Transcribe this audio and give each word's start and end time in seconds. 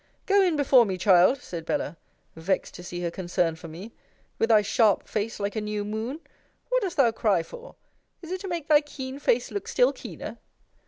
Go 0.25 0.41
in 0.41 0.55
before 0.55 0.83
me, 0.83 0.97
child, 0.97 1.43
said 1.43 1.63
Bella, 1.63 1.95
[vexed 2.35 2.73
to 2.73 2.83
see 2.83 3.01
her 3.01 3.11
concern 3.11 3.55
for 3.55 3.67
me,] 3.67 3.91
with 4.39 4.49
thy 4.49 4.63
sharp 4.63 5.07
face 5.07 5.39
like 5.39 5.55
a 5.55 5.61
new 5.61 5.85
moon: 5.85 6.21
What 6.69 6.81
dost 6.81 6.97
thou 6.97 7.11
cry 7.11 7.43
for? 7.43 7.75
is 8.23 8.31
it 8.31 8.41
to 8.41 8.47
make 8.47 8.67
thy 8.67 8.81
keen 8.81 9.19
face 9.19 9.51
look 9.51 9.67
still 9.67 9.93
keener? 9.93 10.39